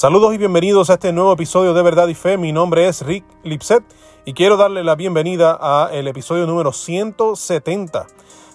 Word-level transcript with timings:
Saludos 0.00 0.32
y 0.32 0.38
bienvenidos 0.38 0.88
a 0.88 0.94
este 0.94 1.12
nuevo 1.12 1.34
episodio 1.34 1.74
de 1.74 1.82
Verdad 1.82 2.08
y 2.08 2.14
Fe. 2.14 2.38
Mi 2.38 2.52
nombre 2.52 2.88
es 2.88 3.02
Rick 3.02 3.22
Lipset 3.42 3.84
y 4.24 4.32
quiero 4.32 4.56
darle 4.56 4.82
la 4.82 4.94
bienvenida 4.94 5.58
a 5.60 5.90
el 5.92 6.08
episodio 6.08 6.46
número 6.46 6.72
170 6.72 8.06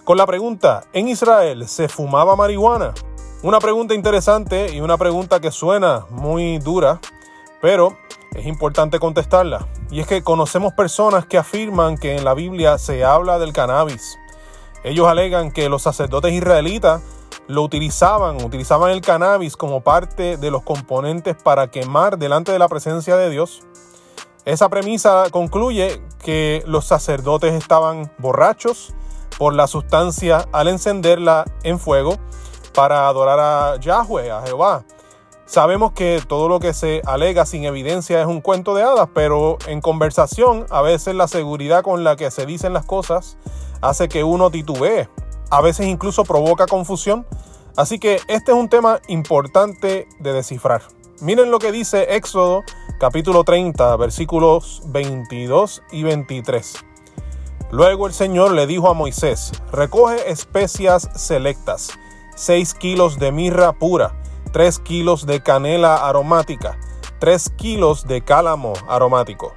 con 0.04 0.18
la 0.18 0.26
pregunta, 0.26 0.86
¿en 0.92 1.08
Israel 1.08 1.68
se 1.68 1.88
fumaba 1.88 2.36
marihuana? 2.36 2.96
Una 3.44 3.60
pregunta 3.60 3.94
interesante 3.94 4.74
y 4.74 4.82
una 4.82 4.98
pregunta 4.98 5.40
que 5.40 5.52
suena 5.52 6.08
muy 6.10 6.58
dura, 6.58 7.00
pero 7.62 7.96
es 8.34 8.48
importante 8.48 8.98
contestarla. 8.98 9.68
Y 9.92 10.00
es 10.00 10.08
que 10.08 10.24
conocemos 10.24 10.74
personas 10.74 11.28
que 11.28 11.38
afirman 11.38 12.00
que 12.00 12.16
en 12.16 12.26
la 12.26 12.34
Biblia 12.34 12.80
se 12.80 13.06
habla 13.06 13.38
del 13.38 13.54
cannabis. 13.54 14.18
Ellos 14.84 15.08
alegan 15.08 15.52
que 15.52 15.70
los 15.70 15.84
sacerdotes 15.84 16.34
israelitas 16.34 17.04
lo 17.48 17.62
utilizaban, 17.62 18.44
utilizaban 18.44 18.92
el 18.92 19.02
cannabis 19.02 19.56
como 19.58 19.82
parte 19.82 20.38
de 20.38 20.52
los 20.52 20.64
componentes 20.64 21.36
para 21.42 21.70
quemar 21.70 22.18
delante 22.18 22.52
de 22.52 22.60
la 22.60 22.68
presencia 22.68 23.18
de 23.18 23.30
Dios. 23.30 23.62
Esa 24.46 24.70
premisa 24.70 25.26
concluye 25.32 26.02
que 26.20 26.64
los 26.68 26.86
sacerdotes 26.86 27.54
estaban 27.54 28.12
borrachos 28.18 28.94
por 29.38 29.54
la 29.54 29.68
sustancia 29.68 30.46
al 30.52 30.68
encenderla 30.68 31.46
en 31.64 31.80
fuego 31.80 32.18
para 32.74 33.08
adorar 33.08 33.40
a 33.40 33.80
Yahweh, 33.80 34.32
a 34.32 34.42
Jehová. 34.44 34.86
Sabemos 35.46 35.92
que 35.92 36.22
todo 36.28 36.50
lo 36.50 36.60
que 36.60 36.74
se 36.74 37.02
alega 37.06 37.46
sin 37.46 37.66
evidencia 37.66 38.20
es 38.20 38.28
un 38.28 38.42
cuento 38.42 38.74
de 38.74 38.82
hadas, 38.82 39.10
pero 39.14 39.58
en 39.68 39.80
conversación 39.80 40.66
a 40.72 40.82
veces 40.82 41.14
la 41.14 41.28
seguridad 41.28 41.84
con 41.84 42.04
la 42.04 42.16
que 42.16 42.32
se 42.32 42.46
dicen 42.46 42.74
las 42.74 42.86
cosas 42.86 43.38
hace 43.82 44.10
que 44.10 44.24
uno 44.24 44.50
titubee 44.50 45.08
a 45.50 45.62
veces 45.62 45.88
incluso 45.88 46.24
provoca 46.24 46.68
confusión. 46.68 47.26
Así 47.76 48.00
que 48.00 48.20
este 48.28 48.52
es 48.52 48.58
un 48.58 48.70
tema 48.70 49.00
importante 49.08 50.08
de 50.20 50.34
descifrar. 50.34 50.84
Miren 51.22 51.52
lo 51.52 51.60
que 51.60 51.72
dice 51.72 52.16
Éxodo 52.16 52.64
capítulo 53.00 53.44
30 53.44 53.96
versículos 53.98 54.82
22 54.88 55.84
y 55.92 56.04
23. 56.04 56.86
Luego 57.72 58.08
el 58.08 58.14
Señor 58.14 58.52
le 58.52 58.68
dijo 58.68 58.90
a 58.90 58.94
Moisés, 58.94 59.52
recoge 59.72 60.30
especias 60.30 61.10
selectas, 61.16 61.90
6 62.36 62.74
kilos 62.76 63.20
de 63.20 63.32
mirra 63.32 63.74
pura, 63.74 64.22
3 64.54 64.80
kilos 64.80 65.26
de 65.26 65.42
canela 65.42 66.08
aromática, 66.08 66.78
3 67.20 67.50
kilos 67.58 68.08
de 68.08 68.24
cálamo 68.24 68.74
aromático 68.88 69.54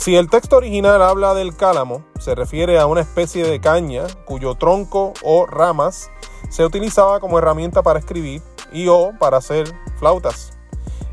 si 0.00 0.16
el 0.16 0.30
texto 0.30 0.56
original 0.56 1.02
habla 1.02 1.34
del 1.34 1.54
cálamo, 1.54 2.06
se 2.18 2.34
refiere 2.34 2.78
a 2.78 2.86
una 2.86 3.02
especie 3.02 3.46
de 3.46 3.60
caña 3.60 4.04
cuyo 4.24 4.54
tronco 4.54 5.12
o 5.22 5.44
ramas 5.44 6.10
se 6.48 6.64
utilizaba 6.64 7.20
como 7.20 7.38
herramienta 7.38 7.82
para 7.82 7.98
escribir 7.98 8.40
y 8.72 8.88
o 8.88 9.12
para 9.18 9.36
hacer 9.36 9.70
flautas. 9.98 10.52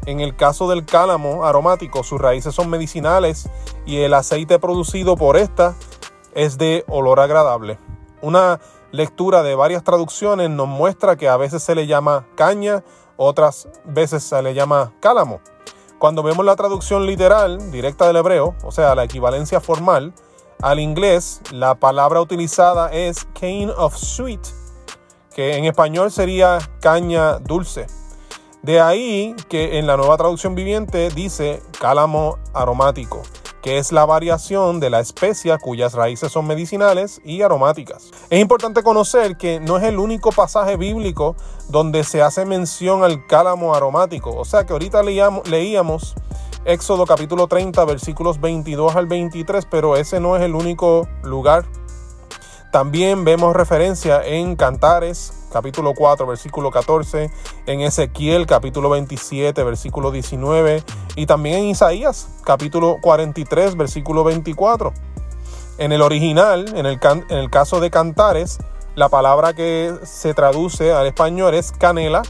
En 0.05 0.21
el 0.21 0.37
caso 0.37 0.69
del 0.69 0.85
cálamo 0.85 1.43
aromático, 1.43 2.01
sus 2.01 2.21
raíces 2.21 2.55
son 2.55 2.69
medicinales 2.69 3.49
y 3.85 3.97
el 3.97 4.13
aceite 4.13 4.57
producido 4.57 5.17
por 5.17 5.35
esta 5.35 5.75
es 6.33 6.57
de 6.57 6.85
olor 6.87 7.19
agradable. 7.19 7.79
Una 8.21 8.61
lectura 8.93 9.43
de 9.43 9.55
varias 9.55 9.83
traducciones 9.83 10.49
nos 10.49 10.69
muestra 10.69 11.17
que 11.17 11.27
a 11.27 11.35
veces 11.35 11.61
se 11.61 11.75
le 11.75 11.87
llama 11.87 12.25
caña, 12.35 12.85
otras 13.17 13.67
veces 13.83 14.23
se 14.23 14.41
le 14.41 14.53
llama 14.53 14.93
cálamo. 15.01 15.41
Cuando 15.99 16.21
vemos 16.21 16.45
la 16.45 16.55
traducción 16.55 17.07
literal 17.07 17.71
directa 17.71 18.05
del 18.05 18.17
hebreo, 18.17 18.55
o 18.63 18.71
sea, 18.71 18.93
la 18.93 19.03
equivalencia 19.03 19.59
formal, 19.59 20.13
al 20.61 20.79
inglés 20.79 21.41
la 21.51 21.75
palabra 21.75 22.21
utilizada 22.21 22.91
es 22.91 23.25
cane 23.39 23.71
of 23.75 23.95
sweet, 23.95 24.41
que 25.33 25.57
en 25.57 25.65
español 25.65 26.11
sería 26.11 26.59
caña 26.81 27.39
dulce. 27.39 27.87
De 28.61 28.79
ahí 28.79 29.35
que 29.49 29.79
en 29.79 29.87
la 29.87 29.97
nueva 29.97 30.17
traducción 30.17 30.53
viviente 30.53 31.09
dice 31.09 31.63
cálamo 31.79 32.37
aromático 32.53 33.23
que 33.61 33.77
es 33.77 33.91
la 33.91 34.05
variación 34.05 34.79
de 34.79 34.89
la 34.89 34.99
especia 34.99 35.57
cuyas 35.57 35.93
raíces 35.93 36.31
son 36.31 36.47
medicinales 36.47 37.21
y 37.23 37.41
aromáticas. 37.41 38.11
Es 38.29 38.39
importante 38.39 38.83
conocer 38.83 39.37
que 39.37 39.59
no 39.59 39.77
es 39.77 39.83
el 39.83 39.99
único 39.99 40.31
pasaje 40.31 40.77
bíblico 40.77 41.35
donde 41.69 42.03
se 42.03 42.21
hace 42.21 42.45
mención 42.45 43.03
al 43.03 43.25
cálamo 43.27 43.75
aromático, 43.75 44.35
o 44.35 44.45
sea 44.45 44.65
que 44.65 44.73
ahorita 44.73 45.03
leíamos, 45.03 45.47
leíamos 45.47 46.15
Éxodo 46.67 47.05
capítulo 47.05 47.47
30 47.47 47.85
versículos 47.85 48.41
22 48.41 48.97
al 48.97 49.05
23, 49.07 49.65
pero 49.71 49.95
ese 49.95 50.19
no 50.19 50.35
es 50.35 50.43
el 50.43 50.53
único 50.53 51.07
lugar. 51.23 51.63
También 52.71 53.23
vemos 53.23 53.55
referencia 53.55 54.21
en 54.25 54.55
Cantares 54.55 55.31
capítulo 55.51 55.93
4, 55.95 56.27
versículo 56.27 56.69
14, 56.69 57.31
en 57.65 57.81
Ezequiel 57.81 58.45
capítulo 58.45 58.89
27, 58.89 59.63
versículo 59.63 60.11
19, 60.11 60.83
y 61.15 61.25
también 61.25 61.59
en 61.59 61.65
Isaías 61.67 62.29
capítulo 62.43 62.97
43, 63.01 63.77
versículo 63.77 64.23
24. 64.25 64.93
En 65.77 65.93
el 65.93 66.01
original, 66.01 66.73
en 66.75 66.85
el, 66.85 66.99
en 67.01 67.37
el 67.37 67.49
caso 67.49 67.79
de 67.79 67.89
Cantares, 67.89 68.59
la 68.95 69.09
palabra 69.09 69.53
que 69.53 69.93
se 70.03 70.33
traduce 70.33 70.91
al 70.91 71.07
español 71.07 71.53
es 71.53 71.71
canela. 71.71 72.23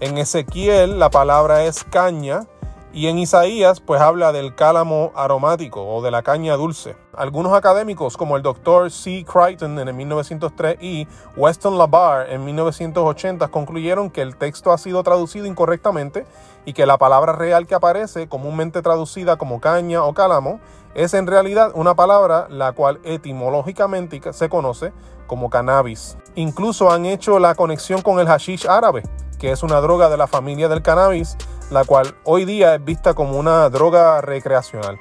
En 0.00 0.16
Ezequiel 0.16 0.98
la 0.98 1.10
palabra 1.10 1.64
es 1.64 1.84
caña 1.84 2.46
y 2.94 3.08
en 3.08 3.18
Isaías, 3.18 3.80
pues 3.80 4.00
habla 4.00 4.30
del 4.30 4.54
cálamo 4.54 5.10
aromático 5.16 5.84
o 5.84 6.00
de 6.00 6.12
la 6.12 6.22
caña 6.22 6.54
dulce. 6.54 6.94
Algunos 7.12 7.52
académicos, 7.52 8.16
como 8.16 8.36
el 8.36 8.42
doctor 8.44 8.88
C. 8.92 9.26
Crichton 9.26 9.80
en 9.80 9.88
el 9.88 9.94
1903 9.94 10.76
y 10.80 11.08
Weston 11.36 11.76
LaBar 11.76 12.30
en 12.30 12.44
1980, 12.44 13.48
concluyeron 13.48 14.10
que 14.10 14.22
el 14.22 14.36
texto 14.36 14.70
ha 14.70 14.78
sido 14.78 15.02
traducido 15.02 15.44
incorrectamente 15.44 16.24
y 16.64 16.72
que 16.72 16.86
la 16.86 16.96
palabra 16.96 17.32
real 17.32 17.66
que 17.66 17.74
aparece, 17.74 18.28
comúnmente 18.28 18.80
traducida 18.80 19.36
como 19.38 19.60
caña 19.60 20.04
o 20.04 20.14
cálamo, 20.14 20.60
es 20.94 21.14
en 21.14 21.26
realidad 21.26 21.72
una 21.74 21.96
palabra 21.96 22.46
la 22.48 22.70
cual 22.72 23.00
etimológicamente 23.02 24.20
se 24.32 24.48
conoce 24.48 24.92
como 25.26 25.50
cannabis. 25.50 26.16
Incluso 26.36 26.92
han 26.92 27.06
hecho 27.06 27.40
la 27.40 27.56
conexión 27.56 28.02
con 28.02 28.20
el 28.20 28.28
hashish 28.28 28.68
árabe, 28.68 29.02
que 29.40 29.50
es 29.50 29.64
una 29.64 29.80
droga 29.80 30.08
de 30.08 30.16
la 30.16 30.28
familia 30.28 30.68
del 30.68 30.82
cannabis 30.82 31.36
la 31.74 31.84
cual 31.84 32.14
hoy 32.22 32.44
día 32.44 32.76
es 32.76 32.84
vista 32.84 33.14
como 33.14 33.36
una 33.36 33.68
droga 33.68 34.20
recreacional. 34.20 35.00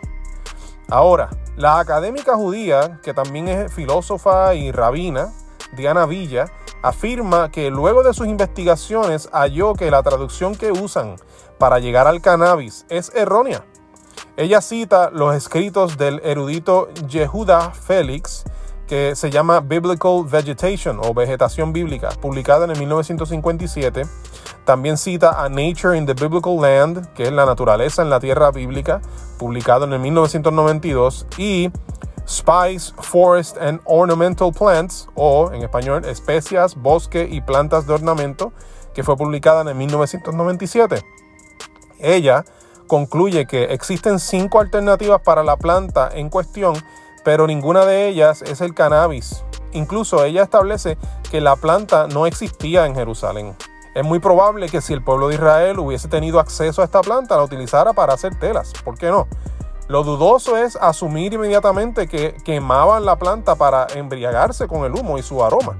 Ahora, 0.89 1.29
la 1.55 1.77
académica 1.77 2.35
judía, 2.35 2.99
que 3.03 3.13
también 3.13 3.47
es 3.47 3.71
filósofa 3.71 4.55
y 4.55 4.71
rabina, 4.71 5.31
Diana 5.77 6.07
Villa, 6.07 6.51
afirma 6.81 7.51
que 7.51 7.69
luego 7.69 8.01
de 8.01 8.15
sus 8.15 8.25
investigaciones 8.25 9.29
halló 9.31 9.75
que 9.75 9.91
la 9.91 10.01
traducción 10.01 10.55
que 10.55 10.71
usan 10.71 11.17
para 11.59 11.77
llegar 11.77 12.07
al 12.07 12.21
cannabis 12.21 12.87
es 12.89 13.11
errónea. 13.13 13.63
Ella 14.35 14.59
cita 14.59 15.11
los 15.11 15.35
escritos 15.35 15.95
del 15.99 16.21
erudito 16.23 16.89
Yehuda 17.07 17.69
Félix, 17.69 18.45
que 18.87 19.15
se 19.15 19.29
llama 19.29 19.59
Biblical 19.59 20.25
Vegetation 20.25 20.99
o 21.03 21.13
Vegetación 21.13 21.71
Bíblica, 21.71 22.09
publicada 22.19 22.65
en 22.65 22.71
el 22.71 22.79
1957, 22.79 24.07
también 24.65 24.97
cita 24.97 25.43
a 25.43 25.49
Nature 25.49 25.97
in 25.97 26.05
the 26.05 26.13
Biblical 26.13 26.59
Land, 26.59 27.13
que 27.13 27.23
es 27.23 27.31
la 27.31 27.45
naturaleza 27.45 28.01
en 28.01 28.09
la 28.09 28.19
tierra 28.19 28.51
bíblica, 28.51 29.01
publicado 29.37 29.85
en 29.85 29.93
el 29.93 29.99
1992, 29.99 31.27
y 31.37 31.71
Spice, 32.27 32.93
Forest 32.99 33.57
and 33.57 33.81
Ornamental 33.85 34.51
Plants, 34.53 35.09
o 35.15 35.51
en 35.51 35.63
español, 35.63 36.05
Especias, 36.05 36.75
Bosque 36.75 37.27
y 37.29 37.41
Plantas 37.41 37.85
de 37.85 37.93
Ornamento, 37.93 38.53
que 38.93 39.03
fue 39.03 39.17
publicada 39.17 39.61
en 39.61 39.69
el 39.69 39.75
1997. 39.75 41.03
Ella 41.99 42.45
concluye 42.87 43.45
que 43.45 43.65
existen 43.65 44.19
cinco 44.19 44.59
alternativas 44.59 45.21
para 45.21 45.43
la 45.43 45.57
planta 45.57 46.09
en 46.13 46.29
cuestión, 46.29 46.75
pero 47.25 47.47
ninguna 47.47 47.85
de 47.85 48.07
ellas 48.07 48.41
es 48.41 48.61
el 48.61 48.73
cannabis. 48.73 49.43
Incluso 49.71 50.23
ella 50.23 50.43
establece 50.43 50.97
que 51.31 51.41
la 51.41 51.55
planta 51.55 52.07
no 52.07 52.27
existía 52.27 52.85
en 52.85 52.95
Jerusalén. 52.95 53.55
Es 53.93 54.03
muy 54.03 54.17
probable 54.17 54.69
que 54.69 54.81
si 54.81 54.93
el 54.93 55.03
pueblo 55.03 55.27
de 55.27 55.35
Israel 55.35 55.77
hubiese 55.77 56.07
tenido 56.07 56.39
acceso 56.39 56.81
a 56.81 56.85
esta 56.85 57.01
planta, 57.01 57.37
la 57.37 57.43
utilizara 57.43 57.93
para 57.93 58.13
hacer 58.13 58.39
telas. 58.39 58.73
¿Por 58.83 58.97
qué 58.97 59.11
no? 59.11 59.27
Lo 59.87 60.03
dudoso 60.03 60.57
es 60.57 60.75
asumir 60.77 61.33
inmediatamente 61.33 62.07
que 62.07 62.35
quemaban 62.43 63.05
la 63.05 63.17
planta 63.17 63.53
para 63.53 63.85
embriagarse 63.93 64.67
con 64.67 64.85
el 64.85 64.93
humo 64.93 65.19
y 65.19 65.21
su 65.21 65.43
aroma. 65.43 65.77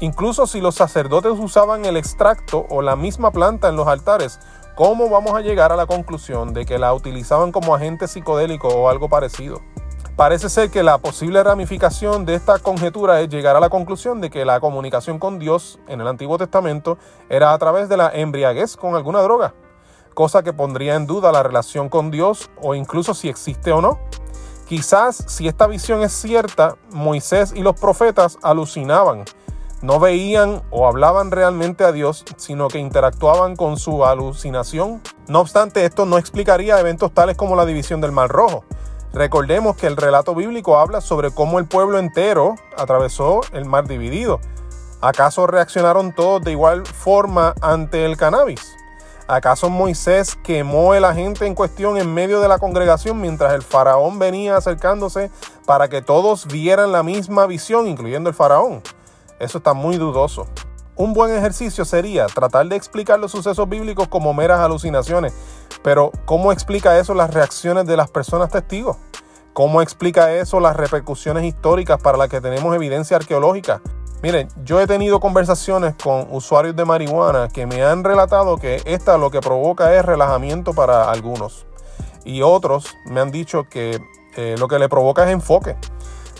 Incluso 0.00 0.46
si 0.48 0.60
los 0.60 0.74
sacerdotes 0.74 1.32
usaban 1.38 1.84
el 1.84 1.96
extracto 1.96 2.66
o 2.70 2.82
la 2.82 2.96
misma 2.96 3.30
planta 3.30 3.68
en 3.68 3.76
los 3.76 3.86
altares, 3.86 4.40
¿cómo 4.74 5.08
vamos 5.08 5.34
a 5.34 5.40
llegar 5.40 5.70
a 5.70 5.76
la 5.76 5.86
conclusión 5.86 6.52
de 6.52 6.66
que 6.66 6.78
la 6.78 6.92
utilizaban 6.92 7.52
como 7.52 7.74
agente 7.74 8.08
psicodélico 8.08 8.68
o 8.68 8.88
algo 8.88 9.08
parecido? 9.08 9.60
Parece 10.18 10.48
ser 10.48 10.72
que 10.72 10.82
la 10.82 10.98
posible 10.98 11.44
ramificación 11.44 12.26
de 12.26 12.34
esta 12.34 12.58
conjetura 12.58 13.20
es 13.20 13.28
llegar 13.28 13.54
a 13.54 13.60
la 13.60 13.70
conclusión 13.70 14.20
de 14.20 14.30
que 14.30 14.44
la 14.44 14.58
comunicación 14.58 15.20
con 15.20 15.38
Dios 15.38 15.78
en 15.86 16.00
el 16.00 16.08
Antiguo 16.08 16.36
Testamento 16.36 16.98
era 17.28 17.52
a 17.52 17.58
través 17.58 17.88
de 17.88 17.96
la 17.96 18.10
embriaguez 18.12 18.76
con 18.76 18.96
alguna 18.96 19.22
droga, 19.22 19.54
cosa 20.14 20.42
que 20.42 20.52
pondría 20.52 20.96
en 20.96 21.06
duda 21.06 21.30
la 21.30 21.44
relación 21.44 21.88
con 21.88 22.10
Dios 22.10 22.50
o 22.60 22.74
incluso 22.74 23.14
si 23.14 23.28
existe 23.28 23.70
o 23.70 23.80
no. 23.80 24.00
Quizás 24.66 25.22
si 25.28 25.46
esta 25.46 25.68
visión 25.68 26.02
es 26.02 26.14
cierta, 26.14 26.74
Moisés 26.90 27.52
y 27.54 27.62
los 27.62 27.78
profetas 27.78 28.38
alucinaban 28.42 29.24
no 29.80 30.00
veían 30.00 30.62
o 30.70 30.88
hablaban 30.88 31.30
realmente 31.30 31.84
a 31.84 31.92
Dios, 31.92 32.24
sino 32.36 32.66
que 32.66 32.78
interactuaban 32.78 33.54
con 33.54 33.76
su 33.76 34.04
alucinación. 34.04 35.00
No 35.28 35.38
obstante, 35.40 35.84
esto 35.84 36.04
no 36.04 36.18
explicaría 36.18 36.80
eventos 36.80 37.12
tales 37.12 37.36
como 37.36 37.54
la 37.54 37.64
división 37.64 38.00
del 38.00 38.10
Mar 38.10 38.28
Rojo. 38.28 38.64
Recordemos 39.12 39.76
que 39.76 39.86
el 39.86 39.96
relato 39.96 40.34
bíblico 40.34 40.78
habla 40.78 41.00
sobre 41.00 41.30
cómo 41.30 41.58
el 41.58 41.66
pueblo 41.66 41.98
entero 41.98 42.56
atravesó 42.76 43.40
el 43.52 43.64
mar 43.64 43.88
dividido. 43.88 44.40
¿Acaso 45.00 45.46
reaccionaron 45.46 46.12
todos 46.12 46.42
de 46.42 46.52
igual 46.52 46.84
forma 46.86 47.54
ante 47.60 48.04
el 48.04 48.16
cannabis? 48.16 48.76
¿Acaso 49.26 49.70
Moisés 49.70 50.36
quemó 50.42 50.94
el 50.94 51.04
agente 51.04 51.46
en 51.46 51.54
cuestión 51.54 51.98
en 51.98 52.12
medio 52.12 52.40
de 52.40 52.48
la 52.48 52.58
congregación 52.58 53.20
mientras 53.20 53.52
el 53.52 53.62
faraón 53.62 54.18
venía 54.18 54.56
acercándose 54.56 55.30
para 55.66 55.88
que 55.88 56.00
todos 56.00 56.46
vieran 56.46 56.92
la 56.92 57.02
misma 57.02 57.46
visión, 57.46 57.86
incluyendo 57.86 58.30
el 58.30 58.34
faraón? 58.34 58.82
Eso 59.38 59.58
está 59.58 59.74
muy 59.74 59.98
dudoso. 59.98 60.46
Un 60.96 61.12
buen 61.12 61.32
ejercicio 61.32 61.84
sería 61.84 62.26
tratar 62.26 62.66
de 62.66 62.74
explicar 62.74 63.20
los 63.20 63.30
sucesos 63.30 63.68
bíblicos 63.68 64.08
como 64.08 64.34
meras 64.34 64.60
alucinaciones, 64.60 65.32
pero 65.82 66.12
¿cómo 66.24 66.52
explica 66.52 66.98
eso 66.98 67.14
las 67.14 67.32
reacciones 67.32 67.86
de 67.86 67.96
las 67.96 68.10
personas 68.10 68.50
testigos? 68.50 68.96
¿Cómo 69.52 69.82
explica 69.82 70.32
eso 70.32 70.60
las 70.60 70.76
repercusiones 70.76 71.44
históricas 71.44 72.00
para 72.00 72.18
las 72.18 72.28
que 72.28 72.40
tenemos 72.40 72.74
evidencia 72.74 73.16
arqueológica? 73.16 73.80
Miren, 74.22 74.48
yo 74.64 74.80
he 74.80 74.86
tenido 74.86 75.20
conversaciones 75.20 75.94
con 76.02 76.26
usuarios 76.30 76.74
de 76.74 76.84
marihuana 76.84 77.48
que 77.48 77.66
me 77.66 77.82
han 77.82 78.04
relatado 78.04 78.56
que 78.56 78.82
esta 78.84 79.18
lo 79.18 79.30
que 79.30 79.40
provoca 79.40 79.94
es 79.94 80.04
relajamiento 80.04 80.74
para 80.74 81.10
algunos. 81.10 81.66
Y 82.24 82.42
otros 82.42 82.94
me 83.06 83.20
han 83.20 83.30
dicho 83.30 83.64
que 83.64 84.00
eh, 84.36 84.56
lo 84.58 84.68
que 84.68 84.78
le 84.78 84.88
provoca 84.88 85.24
es 85.24 85.30
enfoque 85.30 85.76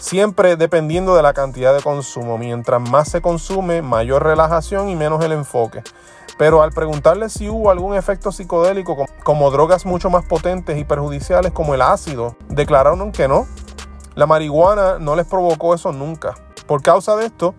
siempre 0.00 0.56
dependiendo 0.56 1.16
de 1.16 1.22
la 1.22 1.32
cantidad 1.32 1.74
de 1.74 1.82
consumo. 1.82 2.38
Mientras 2.38 2.80
más 2.80 3.08
se 3.08 3.20
consume, 3.20 3.82
mayor 3.82 4.24
relajación 4.24 4.88
y 4.88 4.96
menos 4.96 5.24
el 5.24 5.32
enfoque. 5.32 5.82
Pero 6.38 6.62
al 6.62 6.72
preguntarle 6.72 7.28
si 7.28 7.48
hubo 7.48 7.70
algún 7.70 7.96
efecto 7.96 8.30
psicodélico 8.32 9.06
como 9.24 9.50
drogas 9.50 9.84
mucho 9.84 10.08
más 10.08 10.24
potentes 10.24 10.78
y 10.78 10.84
perjudiciales 10.84 11.52
como 11.52 11.74
el 11.74 11.82
ácido, 11.82 12.36
declararon 12.48 13.12
que 13.12 13.28
no. 13.28 13.46
La 14.14 14.26
marihuana 14.26 14.98
no 14.98 15.16
les 15.16 15.26
provocó 15.26 15.74
eso 15.74 15.92
nunca. 15.92 16.34
Por 16.66 16.82
causa 16.82 17.16
de 17.16 17.26
esto, 17.26 17.54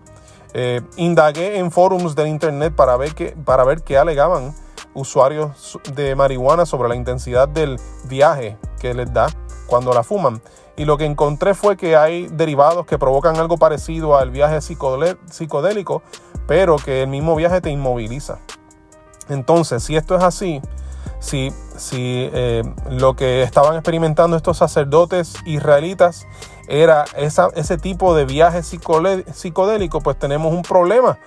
eh, 0.54 0.80
indagué 0.96 1.58
en 1.58 1.70
forums 1.70 2.16
del 2.16 2.28
internet 2.28 2.74
para 2.74 2.96
ver, 2.96 3.14
para 3.44 3.64
ver 3.64 3.82
qué 3.82 3.98
alegaban 3.98 4.54
usuarios 4.94 5.78
de 5.94 6.16
marihuana 6.16 6.66
sobre 6.66 6.88
la 6.88 6.96
intensidad 6.96 7.48
del 7.48 7.78
viaje 8.04 8.58
que 8.80 8.94
les 8.94 9.12
da 9.12 9.28
cuando 9.66 9.92
la 9.92 10.02
fuman 10.02 10.42
y 10.80 10.86
lo 10.86 10.96
que 10.96 11.04
encontré 11.04 11.52
fue 11.52 11.76
que 11.76 11.94
hay 11.94 12.28
derivados 12.28 12.86
que 12.86 12.98
provocan 12.98 13.36
algo 13.36 13.58
parecido 13.58 14.16
al 14.16 14.30
viaje 14.30 14.62
psicodélico, 14.62 16.02
pero 16.46 16.76
que 16.76 17.02
el 17.02 17.08
mismo 17.08 17.36
viaje 17.36 17.60
te 17.60 17.68
inmoviliza. 17.68 18.38
Entonces, 19.30 19.82
si 19.82 19.96
esto 19.96 20.16
es 20.16 20.22
así, 20.22 20.60
si, 21.20 21.52
si 21.76 22.28
eh, 22.32 22.62
lo 22.90 23.14
que 23.14 23.42
estaban 23.42 23.74
experimentando 23.74 24.36
estos 24.36 24.58
sacerdotes 24.58 25.34
israelitas 25.44 26.26
era 26.68 27.04
ese 27.16 27.78
tipo 27.78 28.14
de 28.14 28.24
viaje 28.24 28.62
psicodélico, 28.62 30.00
pues 30.00 30.18
tenemos 30.18 30.52
un 30.52 30.62
problema 30.62 31.18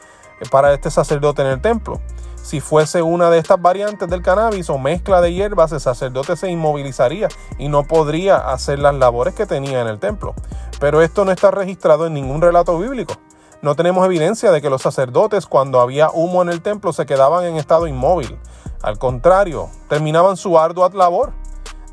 para 0.51 0.73
este 0.73 0.89
sacerdote 0.89 1.41
en 1.41 1.49
el 1.49 1.61
templo. 1.61 1.99
Si 2.41 2.59
fuese 2.59 3.01
una 3.01 3.29
de 3.29 3.39
estas 3.39 3.61
variantes 3.61 4.09
del 4.09 4.21
cannabis 4.21 4.69
o 4.69 4.77
mezcla 4.77 5.21
de 5.21 5.33
hierbas, 5.33 5.71
el 5.71 5.79
sacerdote 5.79 6.35
se 6.35 6.49
inmovilizaría 6.49 7.29
y 7.57 7.69
no 7.69 7.83
podría 7.83 8.35
hacer 8.37 8.79
las 8.79 8.95
labores 8.95 9.33
que 9.33 9.45
tenía 9.45 9.81
en 9.81 9.87
el 9.87 9.99
templo. 9.99 10.33
Pero 10.79 11.01
esto 11.01 11.23
no 11.23 11.31
está 11.31 11.51
registrado 11.51 12.05
en 12.05 12.13
ningún 12.13 12.41
relato 12.41 12.77
bíblico. 12.77 13.13
No 13.63 13.77
tenemos 13.77 14.05
evidencia 14.05 14.51
de 14.51 14.61
que 14.61 14.69
los 14.69 14.81
sacerdotes 14.81 15.45
cuando 15.45 15.79
había 15.79 16.09
humo 16.11 16.41
en 16.41 16.49
el 16.49 16.61
templo 16.61 16.91
se 16.91 17.05
quedaban 17.05 17.45
en 17.45 17.55
estado 17.55 17.87
inmóvil. 17.87 18.37
Al 18.81 18.99
contrario, 18.99 19.69
terminaban 19.87 20.35
su 20.35 20.59
ardua 20.59 20.89
labor. 20.93 21.31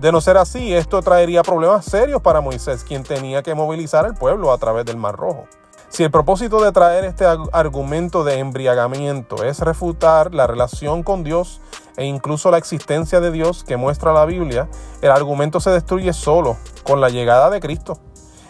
De 0.00 0.11
no 0.11 0.20
ser 0.20 0.37
así, 0.37 0.75
esto 0.75 1.00
traería 1.00 1.44
problemas 1.44 1.84
serios 1.84 2.22
para 2.22 2.40
Moisés, 2.40 2.82
quien 2.82 3.05
tenía 3.05 3.44
que 3.44 3.55
movilizar 3.55 4.05
al 4.05 4.17
pueblo 4.17 4.50
a 4.52 4.58
través 4.58 4.84
del 4.84 4.96
Mar 4.96 5.14
Rojo. 5.14 5.46
Si 5.90 6.02
el 6.02 6.11
propósito 6.11 6.61
de 6.61 6.72
traer 6.72 7.05
este 7.05 7.25
argumento 7.52 8.25
de 8.25 8.40
embriagamiento 8.40 9.44
es 9.44 9.61
refutar 9.61 10.34
la 10.34 10.49
relación 10.49 11.05
con 11.05 11.22
Dios 11.22 11.61
e 11.96 12.05
incluso 12.05 12.50
la 12.50 12.58
existencia 12.58 13.20
de 13.20 13.31
Dios 13.31 13.62
que 13.62 13.76
muestra 13.76 14.12
la 14.12 14.25
Biblia, 14.25 14.69
el 15.02 15.12
argumento 15.12 15.61
se 15.61 15.70
destruye 15.70 16.12
solo 16.14 16.56
con 16.82 17.00
la 17.00 17.11
llegada 17.11 17.49
de 17.49 17.61
Cristo. 17.61 18.00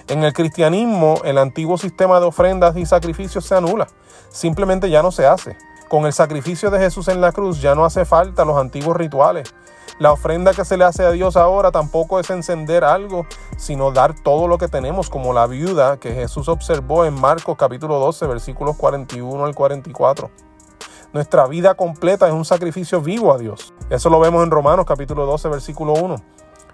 En 0.08 0.24
el 0.24 0.32
cristianismo, 0.32 1.20
el 1.24 1.38
antiguo 1.38 1.78
sistema 1.78 2.20
de 2.20 2.26
ofrendas 2.26 2.76
y 2.76 2.86
sacrificios 2.86 3.44
se 3.44 3.54
anula, 3.54 3.88
simplemente 4.30 4.90
ya 4.90 5.02
no 5.02 5.12
se 5.12 5.26
hace. 5.26 5.56
Con 5.88 6.06
el 6.06 6.12
sacrificio 6.12 6.70
de 6.70 6.78
Jesús 6.78 7.08
en 7.08 7.20
la 7.20 7.32
cruz 7.32 7.60
ya 7.60 7.74
no 7.74 7.84
hace 7.84 8.04
falta 8.04 8.44
los 8.44 8.56
antiguos 8.56 8.96
rituales, 8.96 9.52
la 10.00 10.12
ofrenda 10.12 10.54
que 10.54 10.64
se 10.64 10.78
le 10.78 10.84
hace 10.84 11.04
a 11.04 11.10
Dios 11.10 11.36
ahora 11.36 11.72
tampoco 11.72 12.20
es 12.20 12.30
encender 12.30 12.84
algo, 12.84 13.26
sino 13.58 13.92
dar 13.92 14.14
todo 14.14 14.48
lo 14.48 14.56
que 14.56 14.66
tenemos, 14.66 15.10
como 15.10 15.34
la 15.34 15.46
viuda 15.46 15.98
que 15.98 16.14
Jesús 16.14 16.48
observó 16.48 17.04
en 17.04 17.12
Marcos 17.12 17.58
capítulo 17.58 17.98
12, 17.98 18.26
versículos 18.26 18.78
41 18.78 19.44
al 19.44 19.54
44. 19.54 20.30
Nuestra 21.12 21.46
vida 21.48 21.74
completa 21.74 22.26
es 22.26 22.32
un 22.32 22.46
sacrificio 22.46 23.02
vivo 23.02 23.30
a 23.30 23.36
Dios. 23.36 23.74
Eso 23.90 24.08
lo 24.08 24.20
vemos 24.20 24.42
en 24.42 24.50
Romanos 24.50 24.86
capítulo 24.86 25.26
12, 25.26 25.50
versículo 25.50 25.92
1. 25.92 26.16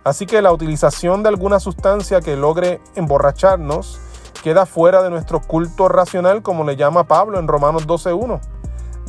Así 0.07 0.25
que 0.25 0.41
la 0.41 0.53
utilización 0.53 1.25
de 1.25 1.31
alguna 1.31 1.59
sustancia 1.59 2.21
que 2.21 2.37
logre 2.37 2.81
emborracharnos 2.95 3.99
queda 4.41 4.65
fuera 4.65 5.03
de 5.03 5.11
nuestro 5.11 5.41
culto 5.41 5.89
racional, 5.89 6.45
como 6.45 6.63
le 6.63 6.77
llama 6.77 7.09
Pablo 7.09 7.41
en 7.41 7.49
Romanos 7.49 7.89
12.1. 7.89 8.39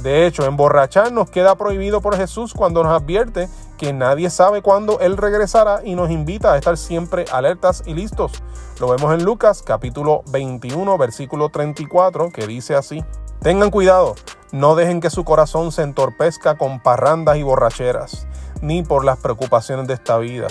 De 0.01 0.25
hecho, 0.25 0.43
emborracharnos 0.43 1.29
queda 1.29 1.53
prohibido 1.53 2.01
por 2.01 2.17
Jesús 2.17 2.51
cuando 2.51 2.81
nos 2.81 2.99
advierte 2.99 3.47
que 3.77 3.93
nadie 3.93 4.31
sabe 4.31 4.63
cuándo 4.63 4.99
Él 4.99 5.17
regresará 5.17 5.81
y 5.83 5.93
nos 5.93 6.09
invita 6.09 6.53
a 6.53 6.57
estar 6.57 6.77
siempre 6.77 7.25
alertas 7.31 7.83
y 7.85 7.93
listos. 7.93 8.31
Lo 8.79 8.89
vemos 8.89 9.13
en 9.13 9.23
Lucas 9.23 9.61
capítulo 9.61 10.23
21 10.31 10.97
versículo 10.97 11.49
34 11.49 12.31
que 12.31 12.47
dice 12.47 12.73
así. 12.73 13.05
Tengan 13.39 13.69
cuidado, 13.69 14.15
no 14.51 14.73
dejen 14.73 14.99
que 14.99 15.11
su 15.11 15.23
corazón 15.23 15.71
se 15.71 15.83
entorpezca 15.83 16.57
con 16.57 16.81
parrandas 16.81 17.37
y 17.37 17.43
borracheras, 17.43 18.27
ni 18.61 18.81
por 18.81 19.05
las 19.05 19.19
preocupaciones 19.19 19.85
de 19.85 19.93
esta 19.93 20.17
vida. 20.17 20.47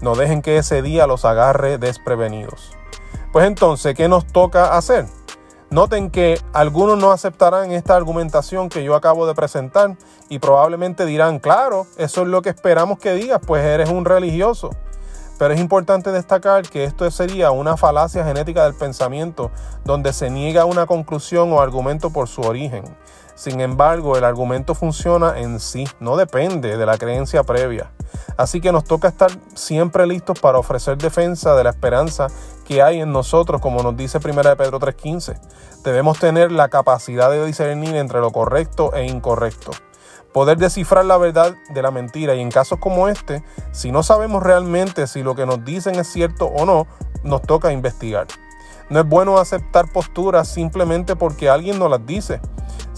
No 0.00 0.14
dejen 0.14 0.42
que 0.42 0.58
ese 0.58 0.82
día 0.82 1.06
los 1.06 1.24
agarre 1.24 1.78
desprevenidos. 1.78 2.72
Pues 3.32 3.46
entonces, 3.46 3.94
¿qué 3.94 4.08
nos 4.08 4.26
toca 4.26 4.76
hacer? 4.76 5.06
Noten 5.70 6.10
que 6.10 6.40
algunos 6.54 6.96
no 6.96 7.12
aceptarán 7.12 7.72
esta 7.72 7.94
argumentación 7.94 8.70
que 8.70 8.82
yo 8.82 8.94
acabo 8.94 9.26
de 9.26 9.34
presentar 9.34 9.98
y 10.30 10.38
probablemente 10.38 11.04
dirán, 11.04 11.40
claro, 11.40 11.86
eso 11.98 12.22
es 12.22 12.28
lo 12.28 12.40
que 12.40 12.48
esperamos 12.48 12.98
que 12.98 13.12
digas, 13.12 13.40
pues 13.46 13.62
eres 13.62 13.90
un 13.90 14.06
religioso. 14.06 14.70
Pero 15.38 15.52
es 15.52 15.60
importante 15.60 16.10
destacar 16.10 16.68
que 16.68 16.84
esto 16.84 17.08
sería 17.10 17.50
una 17.50 17.76
falacia 17.76 18.24
genética 18.24 18.64
del 18.64 18.74
pensamiento 18.74 19.50
donde 19.84 20.12
se 20.12 20.30
niega 20.30 20.64
una 20.64 20.86
conclusión 20.86 21.52
o 21.52 21.60
argumento 21.60 22.10
por 22.10 22.28
su 22.28 22.40
origen. 22.40 22.84
Sin 23.38 23.60
embargo, 23.60 24.16
el 24.16 24.24
argumento 24.24 24.74
funciona 24.74 25.38
en 25.38 25.60
sí, 25.60 25.86
no 26.00 26.16
depende 26.16 26.76
de 26.76 26.84
la 26.84 26.98
creencia 26.98 27.44
previa. 27.44 27.92
Así 28.36 28.60
que 28.60 28.72
nos 28.72 28.82
toca 28.82 29.06
estar 29.06 29.30
siempre 29.54 30.08
listos 30.08 30.40
para 30.40 30.58
ofrecer 30.58 30.98
defensa 30.98 31.54
de 31.54 31.62
la 31.62 31.70
esperanza 31.70 32.26
que 32.64 32.82
hay 32.82 33.00
en 33.00 33.12
nosotros, 33.12 33.60
como 33.60 33.80
nos 33.84 33.96
dice 33.96 34.18
1 34.18 34.56
Pedro 34.56 34.80
3:15. 34.80 35.38
Debemos 35.84 36.18
tener 36.18 36.50
la 36.50 36.66
capacidad 36.66 37.30
de 37.30 37.46
discernir 37.46 37.94
entre 37.94 38.18
lo 38.18 38.32
correcto 38.32 38.92
e 38.92 39.06
incorrecto. 39.06 39.70
Poder 40.32 40.58
descifrar 40.58 41.04
la 41.04 41.16
verdad 41.16 41.54
de 41.70 41.80
la 41.80 41.92
mentira 41.92 42.34
y 42.34 42.40
en 42.40 42.50
casos 42.50 42.80
como 42.80 43.06
este, 43.06 43.44
si 43.70 43.92
no 43.92 44.02
sabemos 44.02 44.42
realmente 44.42 45.06
si 45.06 45.22
lo 45.22 45.36
que 45.36 45.46
nos 45.46 45.64
dicen 45.64 45.94
es 45.94 46.08
cierto 46.08 46.46
o 46.46 46.66
no, 46.66 46.88
nos 47.22 47.42
toca 47.42 47.70
investigar. 47.70 48.26
No 48.90 48.98
es 48.98 49.06
bueno 49.08 49.38
aceptar 49.38 49.92
posturas 49.92 50.48
simplemente 50.48 51.14
porque 51.14 51.48
alguien 51.48 51.78
nos 51.78 51.88
las 51.88 52.04
dice. 52.04 52.40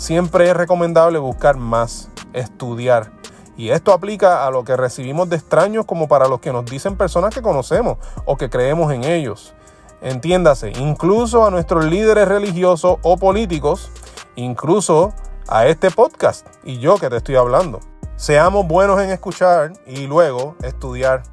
Siempre 0.00 0.48
es 0.48 0.56
recomendable 0.56 1.18
buscar 1.18 1.58
más, 1.58 2.08
estudiar. 2.32 3.12
Y 3.58 3.68
esto 3.68 3.92
aplica 3.92 4.46
a 4.46 4.50
lo 4.50 4.64
que 4.64 4.74
recibimos 4.74 5.28
de 5.28 5.36
extraños 5.36 5.84
como 5.84 6.08
para 6.08 6.26
los 6.26 6.40
que 6.40 6.54
nos 6.54 6.64
dicen 6.64 6.96
personas 6.96 7.34
que 7.34 7.42
conocemos 7.42 7.98
o 8.24 8.38
que 8.38 8.48
creemos 8.48 8.94
en 8.94 9.04
ellos. 9.04 9.52
Entiéndase, 10.00 10.70
incluso 10.70 11.44
a 11.44 11.50
nuestros 11.50 11.84
líderes 11.84 12.26
religiosos 12.26 12.96
o 13.02 13.18
políticos, 13.18 13.90
incluso 14.36 15.12
a 15.48 15.66
este 15.66 15.90
podcast 15.90 16.46
y 16.64 16.78
yo 16.78 16.96
que 16.96 17.10
te 17.10 17.18
estoy 17.18 17.36
hablando. 17.36 17.80
Seamos 18.16 18.66
buenos 18.66 18.98
en 19.02 19.10
escuchar 19.10 19.74
y 19.86 20.06
luego 20.06 20.56
estudiar. 20.62 21.24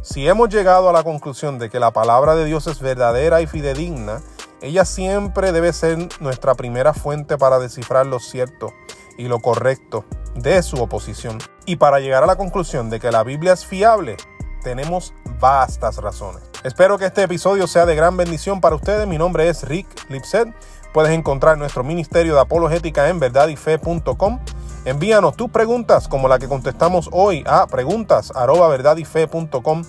Si 0.00 0.28
hemos 0.28 0.48
llegado 0.48 0.88
a 0.88 0.92
la 0.92 1.02
conclusión 1.02 1.58
de 1.58 1.70
que 1.70 1.80
la 1.80 1.90
palabra 1.90 2.36
de 2.36 2.44
Dios 2.44 2.68
es 2.68 2.78
verdadera 2.78 3.40
y 3.40 3.48
fidedigna, 3.48 4.20
ella 4.62 4.84
siempre 4.84 5.52
debe 5.52 5.72
ser 5.72 5.98
nuestra 6.20 6.54
primera 6.54 6.94
fuente 6.94 7.36
para 7.36 7.58
descifrar 7.58 8.06
lo 8.06 8.20
cierto 8.20 8.72
y 9.18 9.26
lo 9.28 9.40
correcto 9.40 10.04
de 10.34 10.62
su 10.62 10.80
oposición. 10.80 11.38
Y 11.66 11.76
para 11.76 12.00
llegar 12.00 12.22
a 12.22 12.26
la 12.26 12.36
conclusión 12.36 12.88
de 12.88 13.00
que 13.00 13.10
la 13.10 13.24
Biblia 13.24 13.52
es 13.52 13.66
fiable, 13.66 14.16
tenemos 14.62 15.12
vastas 15.40 15.96
razones. 15.96 16.42
Espero 16.62 16.96
que 16.96 17.06
este 17.06 17.24
episodio 17.24 17.66
sea 17.66 17.86
de 17.86 17.96
gran 17.96 18.16
bendición 18.16 18.60
para 18.60 18.76
ustedes. 18.76 19.08
Mi 19.08 19.18
nombre 19.18 19.48
es 19.48 19.64
Rick 19.64 19.88
Lipset. 20.08 20.54
puedes 20.92 21.10
encontrar 21.12 21.58
nuestro 21.58 21.82
ministerio 21.82 22.34
de 22.34 22.40
apologética 22.40 23.08
en 23.08 23.18
verdadyfe.com. 23.18 24.38
Envíanos 24.84 25.36
tus 25.36 25.50
preguntas 25.50 26.06
como 26.06 26.28
la 26.28 26.38
que 26.38 26.46
contestamos 26.48 27.08
hoy 27.12 27.42
a 27.46 27.66
preguntas@verdadyfe.com. 27.66 29.82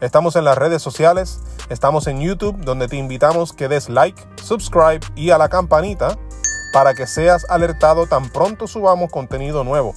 Estamos 0.00 0.36
en 0.36 0.44
las 0.44 0.58
redes 0.58 0.82
sociales, 0.82 1.40
estamos 1.70 2.06
en 2.06 2.20
YouTube 2.20 2.56
donde 2.64 2.88
te 2.88 2.96
invitamos 2.96 3.52
que 3.52 3.68
des 3.68 3.88
like, 3.88 4.20
subscribe 4.42 5.00
y 5.14 5.30
a 5.30 5.38
la 5.38 5.48
campanita 5.48 6.18
para 6.72 6.94
que 6.94 7.06
seas 7.06 7.48
alertado 7.48 8.06
tan 8.06 8.28
pronto 8.28 8.66
subamos 8.66 9.10
contenido 9.10 9.62
nuevo. 9.62 9.94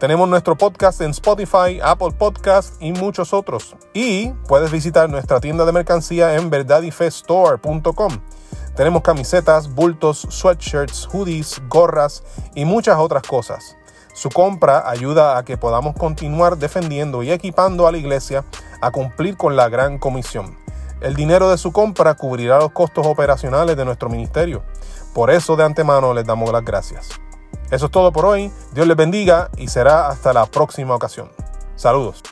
Tenemos 0.00 0.28
nuestro 0.28 0.56
podcast 0.56 1.00
en 1.02 1.10
Spotify, 1.10 1.78
Apple 1.82 2.12
Podcast 2.18 2.80
y 2.82 2.92
muchos 2.92 3.34
otros. 3.34 3.76
Y 3.92 4.30
puedes 4.48 4.70
visitar 4.70 5.10
nuestra 5.10 5.40
tienda 5.40 5.64
de 5.66 5.72
mercancía 5.72 6.36
en 6.36 6.48
verdadyfestore.com. 6.48 8.18
Tenemos 8.74 9.02
camisetas, 9.02 9.72
bultos, 9.74 10.26
sweatshirts, 10.30 11.06
hoodies, 11.06 11.60
gorras 11.68 12.22
y 12.54 12.64
muchas 12.64 12.98
otras 12.98 13.22
cosas. 13.24 13.76
Su 14.12 14.28
compra 14.30 14.88
ayuda 14.88 15.38
a 15.38 15.44
que 15.44 15.56
podamos 15.56 15.94
continuar 15.94 16.58
defendiendo 16.58 17.22
y 17.22 17.30
equipando 17.30 17.86
a 17.86 17.92
la 17.92 17.98
iglesia 17.98 18.44
a 18.80 18.90
cumplir 18.90 19.36
con 19.36 19.56
la 19.56 19.68
gran 19.68 19.98
comisión. 19.98 20.56
El 21.00 21.14
dinero 21.14 21.50
de 21.50 21.58
su 21.58 21.72
compra 21.72 22.14
cubrirá 22.14 22.58
los 22.58 22.72
costos 22.72 23.06
operacionales 23.06 23.76
de 23.76 23.84
nuestro 23.84 24.10
ministerio. 24.10 24.62
Por 25.14 25.30
eso 25.30 25.56
de 25.56 25.64
antemano 25.64 26.12
les 26.12 26.26
damos 26.26 26.52
las 26.52 26.64
gracias. 26.64 27.08
Eso 27.70 27.86
es 27.86 27.92
todo 27.92 28.12
por 28.12 28.26
hoy. 28.26 28.52
Dios 28.72 28.86
les 28.86 28.96
bendiga 28.96 29.48
y 29.56 29.68
será 29.68 30.08
hasta 30.08 30.32
la 30.32 30.46
próxima 30.46 30.94
ocasión. 30.94 31.30
Saludos. 31.76 32.22